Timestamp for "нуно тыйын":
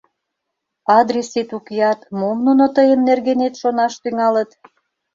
2.45-2.99